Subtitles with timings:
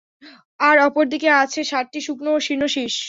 [0.59, 2.93] আর অপর দিকে আছে সাতটি শুকনো ও শীর্ণ শীষ।